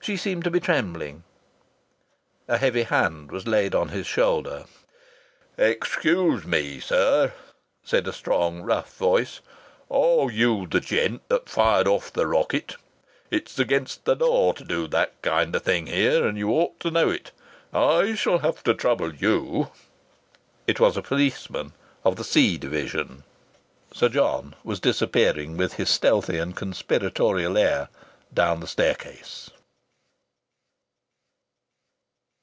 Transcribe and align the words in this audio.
She 0.00 0.16
seemed 0.16 0.44
to 0.44 0.52
be 0.52 0.60
trembling. 0.60 1.24
A 2.46 2.58
heavy 2.58 2.84
hand 2.84 3.32
was 3.32 3.48
laid 3.48 3.74
on 3.74 3.88
his 3.88 4.06
shoulder. 4.06 4.66
"Excuse 5.58 6.44
me, 6.46 6.78
sir," 6.78 7.32
said 7.82 8.06
a 8.06 8.12
strong, 8.12 8.62
rough 8.62 8.96
voice, 8.96 9.40
"are 9.90 10.30
you 10.30 10.68
the 10.68 10.78
gent 10.78 11.28
that 11.28 11.48
fired 11.48 11.88
off 11.88 12.12
the 12.12 12.28
rocket? 12.28 12.76
It's 13.32 13.58
against 13.58 14.04
the 14.04 14.14
law 14.14 14.52
to 14.52 14.62
do 14.64 14.86
that 14.86 15.20
kind 15.22 15.56
o' 15.56 15.58
thing 15.58 15.88
here, 15.88 16.24
and 16.24 16.38
you 16.38 16.50
ought 16.50 16.78
to 16.80 16.92
know 16.92 17.08
it. 17.10 17.32
I 17.72 18.14
shall 18.14 18.38
have 18.38 18.62
to 18.62 18.74
trouble 18.74 19.12
you" 19.12 19.72
It 20.68 20.78
was 20.78 20.96
a 20.96 21.02
policeman 21.02 21.72
of 22.04 22.14
the 22.14 22.22
C 22.22 22.58
Division. 22.58 23.24
Sir 23.92 24.08
John 24.08 24.54
was 24.62 24.78
disappearing, 24.78 25.56
with 25.56 25.72
his 25.72 25.90
stealthy 25.90 26.38
and 26.38 26.54
conspiratorial 26.54 27.58
air, 27.58 27.88
down 28.32 28.60
the 28.60 28.68
staircase. 28.68 29.50